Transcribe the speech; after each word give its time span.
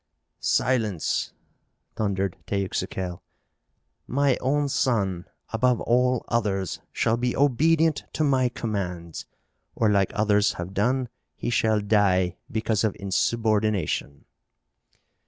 "Silence!" 0.39 1.31
thundered 1.95 2.35
Teuxical. 2.47 3.21
"My 4.07 4.35
own 4.41 4.67
son, 4.67 5.25
above 5.53 5.79
all 5.81 6.25
others, 6.27 6.79
shall 6.91 7.17
be 7.17 7.35
obedient 7.35 8.05
to 8.13 8.23
my 8.23 8.49
commands! 8.49 9.27
Or, 9.75 9.91
like 9.91 10.09
others 10.15 10.53
have 10.53 10.73
done, 10.73 11.07
he 11.35 11.51
shall 11.51 11.81
die 11.81 12.37
because 12.51 12.83
of 12.83 12.95
insubordination!" 12.99 14.25